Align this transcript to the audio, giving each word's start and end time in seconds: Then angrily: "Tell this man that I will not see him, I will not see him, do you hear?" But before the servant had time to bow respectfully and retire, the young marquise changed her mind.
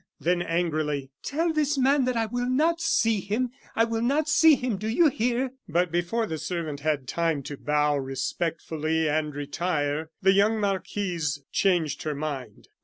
Then 0.19 0.41
angrily: 0.41 1.11
"Tell 1.21 1.53
this 1.53 1.77
man 1.77 2.05
that 2.05 2.17
I 2.17 2.25
will 2.25 2.49
not 2.49 2.81
see 2.81 3.19
him, 3.19 3.51
I 3.75 3.83
will 3.83 4.01
not 4.01 4.27
see 4.27 4.55
him, 4.55 4.77
do 4.77 4.87
you 4.87 5.09
hear?" 5.09 5.51
But 5.69 5.91
before 5.91 6.25
the 6.25 6.39
servant 6.39 6.79
had 6.79 7.07
time 7.07 7.43
to 7.43 7.55
bow 7.55 7.99
respectfully 7.99 9.07
and 9.07 9.35
retire, 9.35 10.09
the 10.19 10.33
young 10.33 10.59
marquise 10.59 11.43
changed 11.51 12.01
her 12.01 12.15
mind. 12.15 12.69